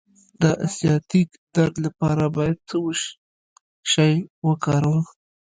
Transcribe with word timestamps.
د 0.41 0.43
سیاتیک 0.77 1.29
درد 1.55 1.75
لپاره 1.85 2.23
باید 2.35 2.57
څه 2.69 2.77
شی 3.91 4.13
وکاروم؟ 4.47 5.01